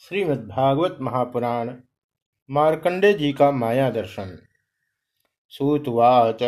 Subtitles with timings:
[0.00, 1.74] श्रीमद्भागवत महापुराण
[2.50, 4.38] मार्कंडे जी का माया दर्शन।
[5.48, 6.38] सूतवाच,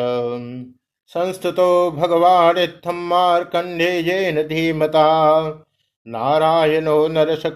[1.06, 5.48] संस्तुतो भगवानित्थं मार्कण्डेयेन धीमता।
[6.06, 7.54] नारायणो नरसक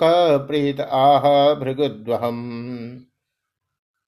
[0.49, 3.05] प्रीत आह भृगुद्वहम।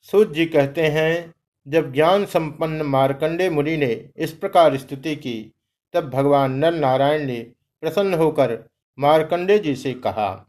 [0.02, 1.34] सूत जी कहते हैं,
[1.68, 5.52] जब ज्ञान संपन्न मार्कंडे मुनि ने इस प्रकार स्तुति की,
[5.92, 7.40] तब भगवान नर नारायण ने
[7.80, 8.58] प्रसन्न होकर
[8.98, 10.45] मार्कंडे जी से कहा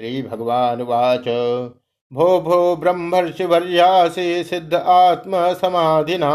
[0.00, 1.28] श्रीभगवानुवाच।
[2.12, 6.30] भो भो, ब्रह्मर्षिवर्यासि सिद्ध आत्मसमाधिना।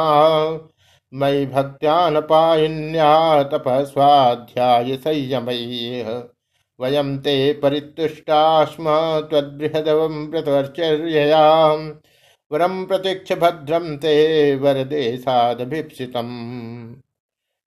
[1.13, 6.23] मयि भक्त्यानपायिन्या तपस्वाध्याय संयमैः
[6.79, 8.85] वयं ते परितुष्टास्म
[9.29, 11.91] त्वद्बृहदवं व्रतवर्चर्ययाम्।
[12.51, 16.27] वरम प्रतीक्ष भद्रम ते वरदेशादभिप्सितम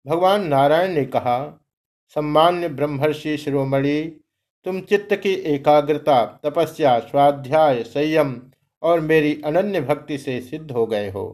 [0.06, 1.64] भगवान नारायण ने कहा,
[2.08, 4.23] सम्मान्य ब्रह्मर्षि शिरोमणि
[4.66, 8.40] तुम चित्त की एकाग्रता, तपस्या, स्वाध्याय, संयम
[8.82, 11.24] और मेरी अनन्य भक्ति से सिद्ध हो गए हो।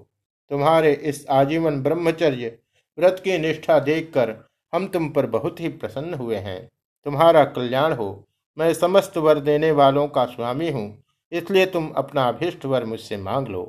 [0.51, 2.57] तुम्हारे इस आजीवन ब्रह्मचर्य,
[2.99, 4.35] व्रत की निष्ठा देखकर
[4.73, 6.61] हम तुम पर बहुत ही प्रसन्न हुए हैं।
[7.07, 8.09] तुम्हारा कल्याण हो।
[8.57, 13.49] मैं समस्त वर देने वालों का स्वामी हूँ, इसलिए तुम अपना अभिष्ट वर मुझसे मांग
[13.49, 13.65] लो।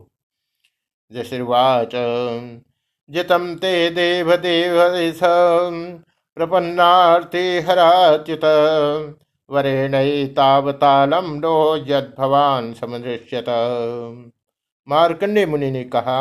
[1.12, 1.92] जशिर्वाच
[3.09, 4.78] जितम ते देव देव
[6.38, 8.42] प्रपन्नार्थे हराच्युत।
[9.52, 13.50] वरेणैतावतालम नो यद भवान समदृश्यत
[14.88, 16.20] मार्कंडे मुनि ने कहा,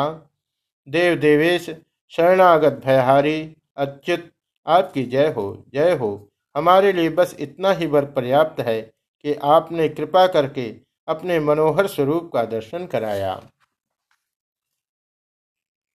[0.87, 1.69] देव देवेश,
[2.13, 3.37] शरणागत भयहारी
[3.77, 4.29] अच्युत
[4.65, 6.09] आपकी जय हो जय हो।
[6.55, 10.65] हमारे लिए बस इतना ही वर पर्याप्त है कि आपने कृपा करके
[11.07, 13.33] अपने मनोहर स्वरूप का दर्शन कराया।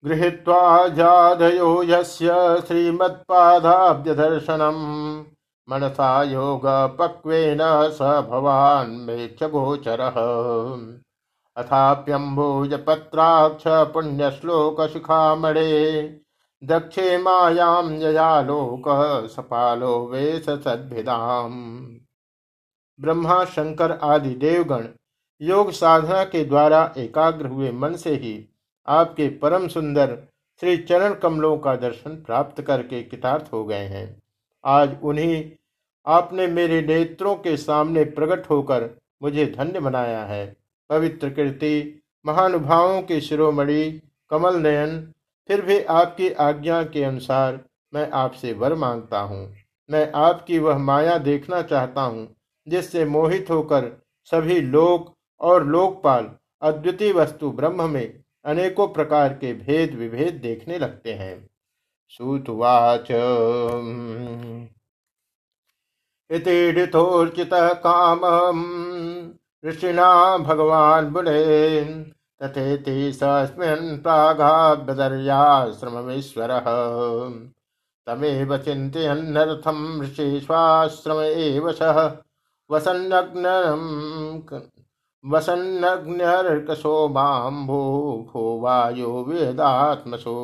[0.03, 2.27] गृहीत्वा जाधयो यस्य
[2.67, 4.79] श्रीमत्पादाब्ज दर्शनम
[5.67, 6.65] मनसा योग
[6.97, 10.01] पक्वेन स भवान मे च गोचर
[11.57, 13.63] अथाप्यम्बुज पत्राक्ष
[13.93, 15.71] पुण्यश्लोक शिखामणे
[16.61, 18.89] दक्षे मायां ययालोक
[19.29, 21.55] सपालो वेश सद्भिदाम।
[22.99, 24.87] ब्रह्मा, शंकर आदि देवगण
[25.41, 28.35] योग साधना के द्वारा एकाग्र हुए मन से ही
[28.87, 30.15] आपके परम सुंदर
[30.61, 34.07] श्री चरण कमलों का दर्शन प्राप्त करके कितार्थ हो गए हैं।
[34.63, 35.43] आज उन्हीं
[36.07, 38.89] आपने मेरे नेत्रों के सामने प्रकट होकर
[39.23, 40.57] मुझे धन्य बनाया है।
[40.89, 45.13] पवित्र कीर्ति, महानुभावों के शिरोमणि, कमल नयन,
[45.47, 47.59] फिर भी आपकी आज्ञा के अनुसार
[47.93, 49.53] मैं आपसे वर माँगता हूँ।
[49.91, 52.35] मैं आपकी वह माया देखना चाहता हूँ,
[52.67, 53.91] जिससे मोहित होकर
[54.25, 61.13] सभी लोक और लोकपाल अद्वितीय वस्तु ब्रह्म में अनेकों प्रकार के भेद विभेद देखने लगते
[61.13, 61.49] हैं।
[62.09, 63.07] सूतवाच।
[66.31, 69.33] इतीडितोर्चितः कामम्।
[69.65, 71.83] ऋषिणा भगवान् बुधे
[72.43, 76.65] तथेति सस्मिन् प्रागाब्दर्याश्रममीश्वरः
[78.07, 82.17] तमेव चिन्तयन्नर्थं ऋषिश्वाश्रम एव सः।
[82.71, 84.41] वसन्नग्नम्
[85.33, 87.81] वसन्नग्न्यर्कसोमाम्भो
[88.33, 90.35] भो वायो वेदात्मसो।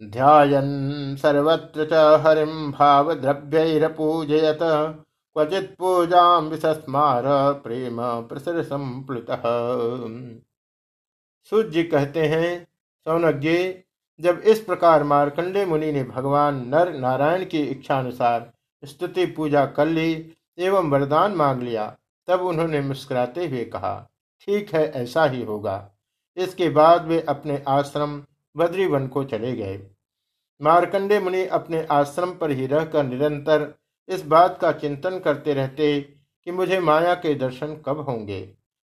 [0.00, 7.24] ध्यायन् सर्वत्र च हरिं भावद्रव्यैरपूजयत। क्वचित् पूजां विसस्मार
[7.62, 9.42] प्रेम प्रसर संप्लुतः
[11.52, 12.50] सूर्य जी कहते हैं
[13.06, 13.56] सौनज्ञ
[14.20, 18.50] जब इस प्रकार मार्कंडे मुनि ने भगवान नर नारायण की इच्छा अनुसार
[18.82, 20.10] स्तुति पूजा कर ली
[20.58, 21.86] एवं वरदान मांग लिया,
[22.28, 23.96] तब उन्होंने मुस्कुराते हुए कहा,
[24.40, 25.76] ठीक है, ऐसा ही होगा।
[26.36, 28.22] इसके बाद वे अपने आश्रम
[28.56, 29.78] बद्रीवन को चले गए।
[30.60, 33.72] मार्कंडे मुनि अपने आश्रम पर ही रहकर निरंतर
[34.08, 38.40] इस बात का चिंतन करते रहते कि मुझे माया के दर्शन कब होंगे।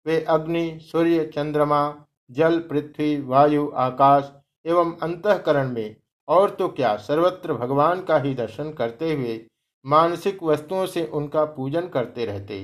[0.06, 1.94] वे अग्नि, सूर्य, चंद्रमा,
[2.30, 4.32] जल, पृथ्वी, वायु, आकाश
[4.66, 5.96] एवं अंतकरण में
[6.28, 9.40] और तो क्या सर्वत्र भगवान का ही दर्शन करते हुए
[9.84, 12.60] मानसिक वस्तुओं से उनका पूजन करते रहते।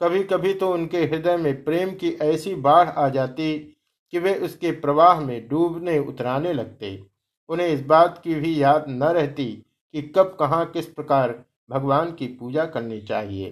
[0.00, 3.77] कभी कभी तो उनके हृदय में प्रेम की ऐसी बाढ़ आ जाती
[4.12, 6.90] कि वे उसके प्रवाह में डूबने उतराने लगते।
[7.48, 9.46] उन्हें इस बात की भी याद न रहती
[9.94, 11.34] कि कब कहाँ किस प्रकार
[11.70, 13.50] भगवान की पूजा करनी चाहिए।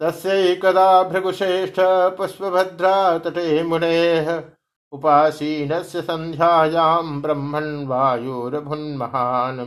[0.00, 1.76] तस्कदा भृगुश्रेष्ठ
[2.16, 4.38] पुष्पभद्रा तटे मुने
[4.92, 9.58] उपासीन से संध्यायां ब्रह्मण वायुर्भुन्महान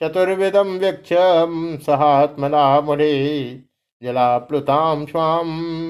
[0.00, 1.08] चतुर्विदं व्यक्ष
[1.86, 3.54] सहात्मना मुने
[4.02, 5.44] जलाप्लुतां स्वां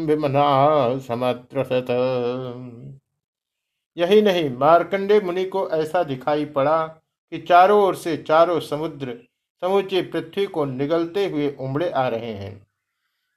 [0.07, 1.87] विमना समत्रसत।
[3.97, 9.19] यही नहीं, मार्कंडे मुनि को ऐसा दिखाई पड़ा कि चारों ओर से चारों समुद्र,
[9.63, 12.67] समूचे पृथ्वी को निगलते हुए उमड़े आ रहे हैं।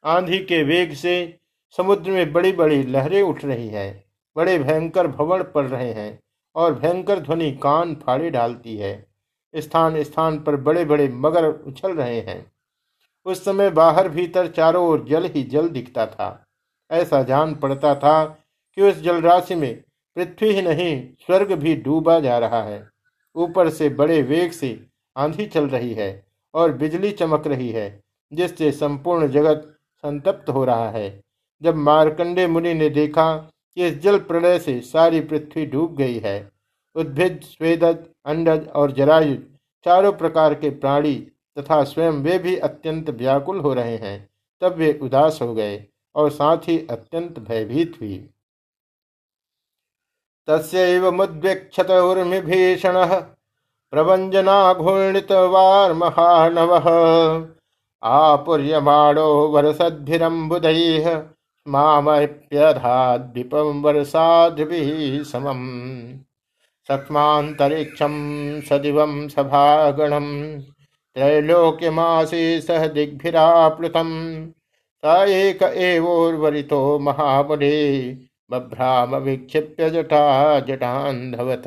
[0.03, 1.39] आंधी के वेग से
[1.77, 4.03] समुद्र में बड़ी बड़ी लहरें उठ रही हैं,
[4.35, 6.19] बड़े भयंकर भवन पड़ रहे हैं
[6.55, 8.93] और भयंकर ध्वनि कान फाड़े डालती है।
[9.53, 12.51] स्थान स्थान पर बड़े बड़े मगर उछल रहे हैं।
[13.25, 16.45] उस समय बाहर भीतर चारों ओर जल ही जल दिखता था।
[16.91, 18.23] ऐसा जान पड़ता था
[18.77, 19.83] कि उस जलराशि में
[20.17, 22.87] पृथ्वी ही नहीं, स्वर्ग भी डूबा जा रहा है।
[23.35, 24.87] ऊपर से बड़े वेग से
[25.17, 30.89] आंधी चल रही है और बिजली चमक रही है, जिससे संपूर्ण जगत संतप्त हो रहा
[30.89, 31.23] है।
[31.63, 36.51] जब मारकंडे मुनि ने देखा कि इस जल प्रलय से सारी पृथ्वी डूब गई है,
[36.95, 39.39] उद्भिद स्वेदज अंडज और जरायुज
[39.85, 41.15] चारों प्रकार के प्राणी
[41.57, 44.29] तथा स्वयं वे भी अत्यंत व्याकुल हो रहे हैं,
[44.61, 45.83] तब वे उदास हो गए
[46.15, 48.17] और साथ ही अत्यंत भयभीत हुई।
[50.47, 52.97] तस्व मुद्वेक्षत उर्मिभीषण
[55.95, 56.73] महानव
[58.03, 61.05] आपुर्यमाणो वरसद्भिरम्बुदैः
[61.67, 66.19] मामप्यधाद्विपं वर्षाद्भिः समम्
[66.89, 68.11] सक्ष्मान्तरिक्षं
[68.61, 70.59] सदिवं सभागणं
[71.15, 74.45] त्रैलोक्यमासि सह दिग्भिराप्लुतं
[75.03, 78.11] स एक एवोर्वरितो महामुने
[78.51, 81.63] बभ्राम विक्षिप्य जटा जटान्धवत।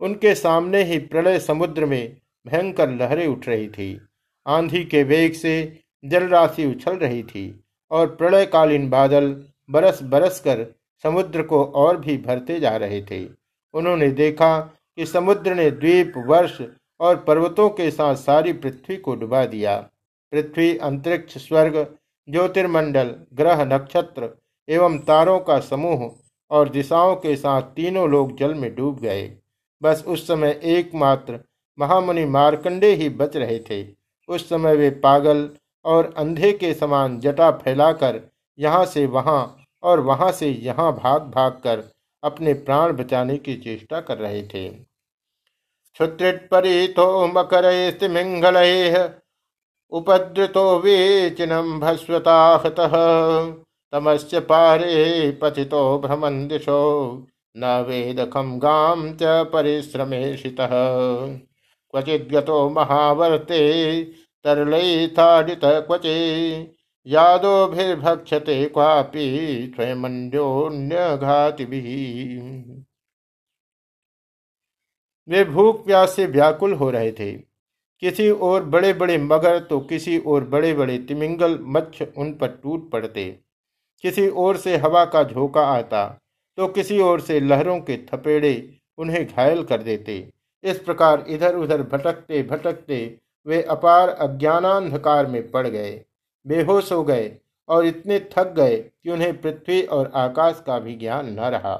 [0.00, 2.16] उनके सामने ही प्रलय समुद्र में
[2.46, 4.00] भयंकर लहरें उठ रही थी।
[4.46, 10.66] आंधी के वेग से जलराशि उछल रही थी और प्रलयकालीन बादल बरस बरस कर
[11.04, 13.24] समुद्र को और भी भरते जा रहे थे।
[13.74, 16.60] उन्होंने देखा कि समुद्र ने द्वीप, वर्ष
[17.00, 19.76] और पर्वतों के साथ सारी पृथ्वी को डुबा दिया।
[20.32, 21.96] पृथ्वी, अंतरिक्ष स्वर्ग,
[22.28, 24.28] ज्योतिर्मंडल, ग्रह, नक्षत्र
[24.68, 26.10] एवं तारों का समूह
[26.50, 29.36] और दिशाओं के साथ तीनों लोग जल में डूब गए।
[29.82, 31.40] बस उस समय एकमात्र
[31.78, 33.86] महामुनि मारकंडे ही बच रहे थे।
[34.28, 35.50] उस समय वे पागल
[35.84, 38.20] और अंधे के समान जटा फैलाकर
[38.58, 39.40] यहाँ से वहाँ
[39.82, 41.82] और वहाँ से यहाँ भाग भाग कर
[42.22, 44.68] अपने प्राण बचाने की चेष्टा कर रहे थे।
[45.98, 47.66] क्षुत्रिपरीतो मकर
[48.08, 48.56] मिंगल
[49.92, 52.76] उपद्रतो वेचिनम भस्वताहत
[53.92, 56.82] तमस्य पारे पतितो भ्रमण दिशो
[57.56, 60.70] न वेदखम गाम च परिश्रमेशितः
[61.94, 63.60] क्वचिद्गतो महावर्ते
[64.44, 66.14] तरलैथाडितः क्वचे
[67.06, 69.26] यादोभिर्भक्षते क्वापि
[69.74, 70.42] स्वयमन्योन्यघातिभिः
[75.28, 77.32] वे भूख प्यास से व्याकुल हो रहे थे।
[78.02, 82.90] किसी ओर बड़े बड़े मगर तो किसी ओर बड़े बड़े तिमिंगल मच्छ उन पर टूट
[82.90, 83.24] पड़ते।
[84.04, 86.04] किसी ओर से हवा का झोंका आता
[86.58, 88.52] तो किसी ओर से लहरों के थपेड़े
[88.98, 90.16] उन्हें घायल कर देते।
[90.64, 92.98] इस प्रकार इधर उधर भटकते भटकते
[93.46, 96.04] वे अपार अज्ञानांधकार में पड़ गए,
[96.46, 97.36] बेहोश हो गए
[97.68, 101.74] और इतने थक गए कि उन्हें पृथ्वी और आकाश का भी ज्ञान न रहा।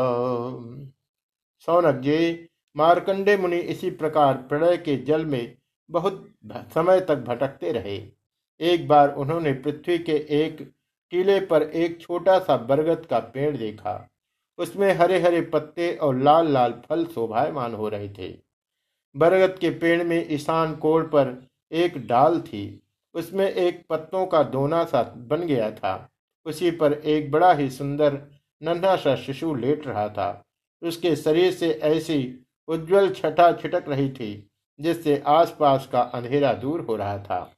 [1.67, 5.57] सौनज्ञे मार्कंडे मुनि इसी प्रकार प्रलय के जल में
[5.91, 8.16] बहुत समय तक भटकते रहे।
[8.61, 10.73] एक बार उन्होंने पृथ्वी के एक
[11.11, 14.11] टीले पर एक छोटा सा बरगद का पेड़ देखा।
[14.59, 18.29] उसमें हरे हरे पत्ते और लाल लाल फल शोभायमान हो रहे थे।
[19.17, 22.83] बरगद के पेड़ में ईशान कोड़ पर एक डाल थी।
[23.15, 26.11] उसमें एक पत्तों का दोना सा बन गया था।
[26.47, 28.13] उसी पर एक बड़ा ही सुंदर
[28.63, 30.45] नन्हा सा शिशु लेट रहा था।
[30.83, 36.97] उसके शरीर से ऐसी उज्जवल छटा छिटक रही थी, जिससे आसपास का अंधेरा दूर हो
[36.97, 37.56] रहा था।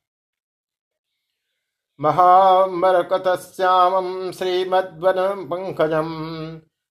[2.00, 6.11] महामरकतश्यामं श्रीमद्वन पंकजम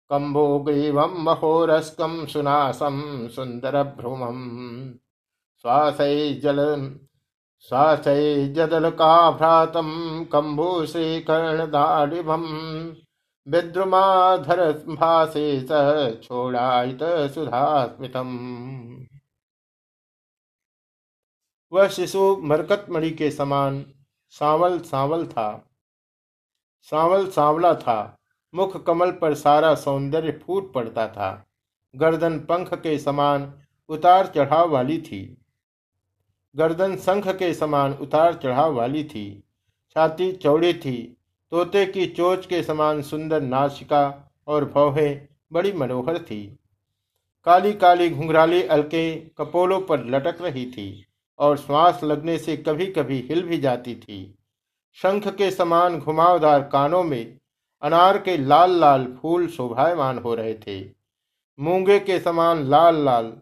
[0.09, 4.93] कम्भोग्रीवं महोरस्कं सुनासं सुन्दरभ्रुमम्
[5.65, 6.59] श्वासैजल
[7.69, 9.89] श्वासैजदलकाभ्रातं
[10.33, 12.47] कम्भूश्रीकर्णदाडिभम्
[13.47, 15.69] विद्रुमाधर भासे स
[16.23, 16.99] छोड़ायित
[17.33, 18.37] सुधास्मितम्
[21.71, 23.85] वह शिशु मरकतमणि के समान
[24.29, 25.73] सांवल सांवल था।
[26.81, 28.19] सांवल सांवला था।
[28.55, 31.47] मुख कमल पर सारा सौंदर्य फूट पड़ता था।
[31.95, 33.53] गर्दन पंख के समान
[33.89, 35.37] उतार चढ़ाव वाली थी।
[36.55, 39.43] गर्दन संख के समान उतार चढ़ाव वाली थी।
[39.89, 41.17] छाती चौड़ी थी।
[41.51, 46.59] तोते की चोच के समान सुंदर नाशिका और भौहें बड़ी मनोहर थी।
[47.45, 51.06] काली काली घुंघराली अलके कपोलों पर लटक रही थी।
[51.39, 54.37] और श्वास लगने से कभी कभी हिल भी जाती थी।
[54.93, 57.39] शंख के समान घुमावदार कानों में
[57.81, 60.91] अनार के लाल लाल फूल शोभायमान हो रहे थे।
[61.59, 63.33] मूँगे के समान लाल लाल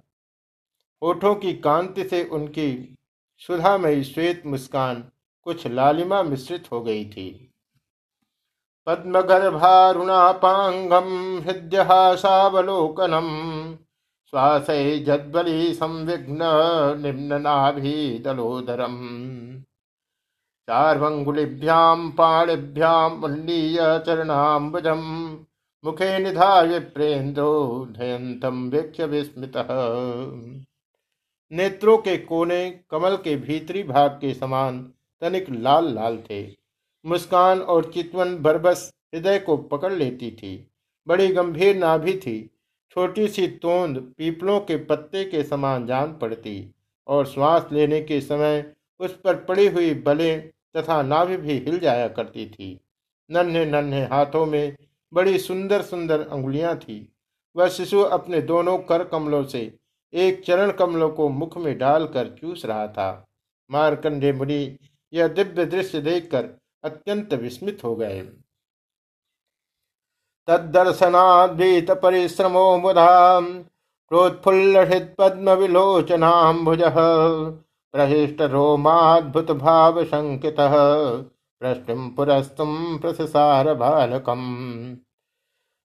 [1.03, 2.97] होठों की कांति से उनकी
[3.37, 5.09] सुधामयी श्वेत मुस्कान
[5.43, 7.53] कुछ लालिमा मिश्रित हो गई थी।
[8.85, 13.27] पद्मगर्भारुणापांगम, हृदयहासावलोकनम
[14.35, 16.39] श्वासै जद्वली संविघ्न
[17.01, 17.99] निम्ननाभिदलोदरम्।
[20.69, 25.37] चार्वङ्गुलिभ्यां पाणिभ्याम् उन्नीय चरणाम्बुजम्।
[25.85, 29.67] मुखे निधाय प्रेन्द्रो धयन्तम वीक्ष्य विस्मितः।
[31.51, 36.47] नेत्रों के कोने कमल के भीतरी भाग के समान तनिक लाल लाल थे।
[37.05, 40.71] मुस्कान और चितवन बरबस हृदय को पकड़ लेती थी।
[41.07, 42.54] बड़ी गंभीर नाभि थी।
[42.97, 46.73] छोटी सी तोंद पीपलों के पत्ते के समान जान पड़ती
[47.07, 52.07] और श्वास लेने के समय उस पर पड़ी हुई बलें तथा नाभि भी हिल जाया
[52.07, 52.79] करती थी।
[53.29, 54.75] नन्हे नन्हे हाथों में
[55.13, 56.97] बड़ी सुंदर सुंदर अंगुलियाँ थी।
[57.55, 59.71] वह शिशु अपने दोनों कर कमलों से
[60.13, 63.27] एक चरण कमलों को मुख में डालकर चूस रहा था।
[63.71, 64.77] मारकंडे मुनि
[65.13, 66.49] यह दिव्य दृश्य देखकर
[66.83, 68.21] अत्यंत विस्मित हो गए।
[70.47, 73.13] तदर्शनाद्वीत परिश्रमो मुधा
[74.11, 76.81] प्रोत्फुल्लषित पद्म विलोचनाम्बुज
[77.93, 84.43] प्रहिष्ट रोमाद्भुत भाव शंकित प्रश्न पुरस्तुम प्रसार बालकम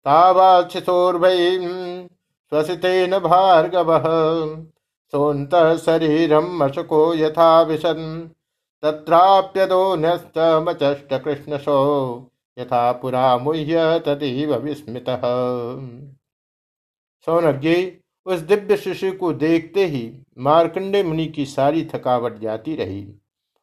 [0.07, 1.39] तावाक्षिशोर्भै
[2.53, 3.93] स्वसितेन भार्गव
[5.13, 8.05] सोऽन्त शरीरम मशको यथा विशन्
[8.83, 11.79] तत्राप्यदो न्यस्तमचष्ट कृष्णशो
[12.59, 15.05] यथा पुरा मुह्य तदीव विस्मित।
[17.27, 17.93] सौनज्ञ
[18.27, 23.09] उस दिव्य शिशु को देखते ही मार्कंडे मुनि की सारी थकावट जाती रही।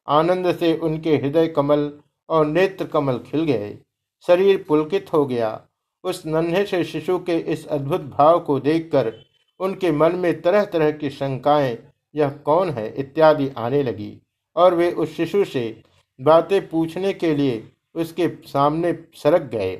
[0.08, 1.92] आनंद से उनके हृदय कमल
[2.28, 3.78] और नेत्र कमल खिल गए।
[4.26, 5.60] शरीर पुलकित हो गया।
[6.04, 9.12] उस नन्हे से शिशु के इस अद्भुत भाव को देखकर
[9.60, 11.78] उनके मन में तरह तरह की शंकाएँ,
[12.14, 14.22] यह कौन है, इत्यादि आने लगी।
[14.56, 15.82] और वे उस शिशु से
[16.20, 19.74] बातें पूछने के लिए उसके सामने सरक गए।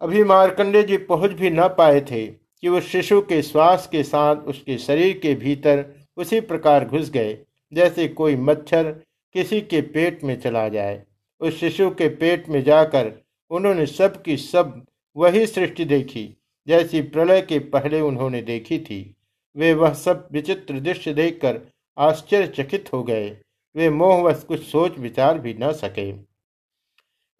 [0.00, 4.36] अभी मारकंडे जी पहुँच भी न पाए थे कि उस शिशु के श्वास के साथ
[4.44, 5.84] उसके शरीर के भीतर
[6.16, 7.38] उसी प्रकार घुस गए,
[7.72, 8.90] जैसे कोई मच्छर
[9.34, 11.02] किसी के पेट में चला जाए।
[11.40, 13.12] उस शिशु के पेट में जाकर
[13.50, 14.84] उन्होंने सब की सब
[15.16, 16.28] वही सृष्टि देखी,
[16.66, 19.16] जैसी प्रलय के पहले उन्होंने देखी थी।
[19.56, 21.60] वे वह सब विचित्र दृश्य देखकर
[21.98, 23.30] आश्चर्यचकित हो गए।
[23.76, 26.12] वे मोहवश कुछ सोच विचार भी न सके।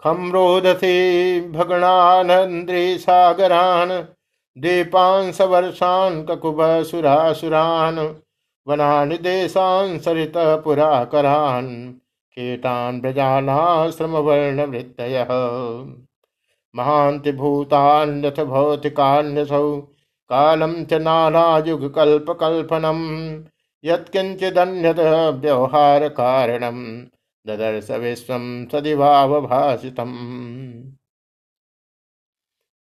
[0.02, 0.94] खम्रोधसे
[1.50, 3.90] भगणानंद्रे सागरान
[4.56, 7.98] दीपान सवर्षान ककुब सुरासुरान
[8.66, 10.32] वनानि देशान सरित
[10.64, 11.68] पुराकरान
[12.36, 15.26] कीटान ब्रजानाश्रम वर्ण वृत्तय
[16.74, 19.76] महांति भूतान्यथ भौतिकान्यसौ
[20.30, 23.00] कालम च नानायुग कल्प कल्पनम
[23.84, 24.98] यत्किंचिदन्यत
[25.42, 26.78] व्यवहार कारणम
[27.46, 28.36] ददर्श विश्व
[28.72, 30.12] सदिभावभाषितम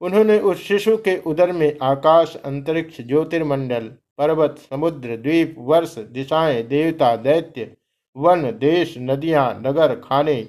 [0.01, 3.89] उन्होंने उस शिशु के उदर में आकाश, अंतरिक्ष, ज्योतिर्मंडल,
[4.19, 7.77] पर्वत, समुद्र, द्वीप, वर्ष, दिशाएँ, देवता, दैत्य,
[8.17, 10.43] वन, देश, नदियाँ, नगर, खाने,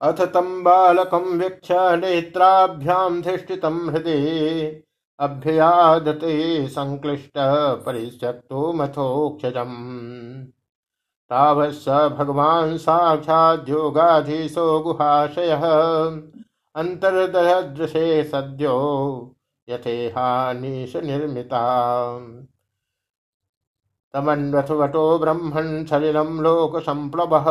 [0.00, 4.82] अथ तम बालकम वीक्ष नेत्राभ्याम हृदय
[5.18, 7.38] अभ्यादते संक्लिष्ट
[7.86, 9.72] परित्यक्तो मथोक्षजम।
[11.30, 15.62] तावत् स भगवान् साक्षाद्योगाधीशो गुहाशयः।
[16.74, 19.34] अन्तर्दहदृशे सद्यो
[19.68, 22.18] यथेहानीश निर्मिता।
[24.14, 27.44] तमन्वथवटो ब्रह्मन् सलिलं लोकसम्प्लवः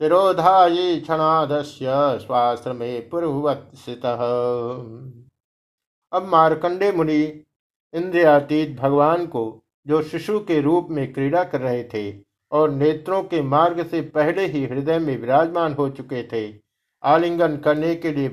[0.00, 4.18] तिरोधायी क्षणादस्य स्वाश्रमे पुरुवत्सितः।
[6.12, 7.44] अब मार्कंडे मुनि
[7.94, 13.42] इंद्रियातीत भगवान को, जो शिशु के रूप में क्रीड़ा कर रहे थे और नेत्रों के
[13.42, 16.60] मार्ग से पहले ही हृदय में विराजमान हो चुके थे।
[17.02, 18.28] आलिंगन करने के लिए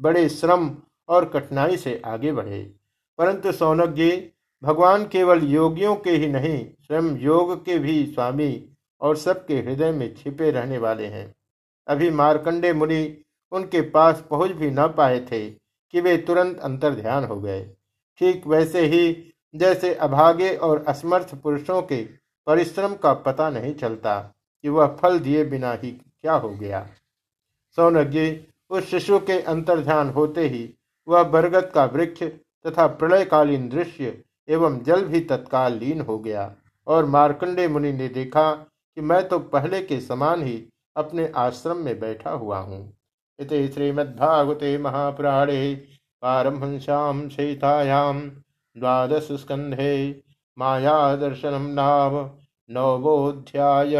[0.00, 0.76] बड़े श्रम
[1.08, 2.74] और कठिनाई से आगे बढ़े।
[3.18, 4.30] परंतु सौनक जी,
[4.62, 8.68] भगवान केवल योगियों के ही नहीं, स्वयं योग के भी स्वामी
[9.00, 11.34] और सबके हृदय में छिपे रहने वाले हैं।
[11.88, 15.50] अभी मार्कंडे मुनि उनके पास पहुँच भी न पाए थे
[15.90, 17.62] कि वे तुरंत अंतर ध्यान हो गए।
[18.18, 24.18] ठीक वैसे ही, जैसे अभागे और असमर्थ पुरुषों के परिश्रम का पता नहीं चलता
[24.64, 26.86] कि वह फल दिए बिना ही क्या हो गया।
[27.78, 28.20] सौनज्ञ
[28.70, 30.68] उस शिशु के अंतर्ध्यान होते ही
[31.08, 32.22] वह बरगद का वृक्ष
[32.66, 36.50] तथा प्रलयकालीन दृश्य एवं जल भी तत्काल लीन हो गया
[36.86, 40.62] और मार्कंडे मुनि ने देखा कि मैं तो पहले के समान ही
[40.96, 42.82] अपने आश्रम में बैठा हुआ हूँ।
[43.38, 45.74] इत श्रीमद्भागवते महापुराणे
[46.22, 48.20] पारमहंस्याम सहितायाम
[48.76, 49.92] द्वादश स्कंधे
[50.60, 52.16] माया दर्शनम नाम
[52.70, 53.96] नवोध्याय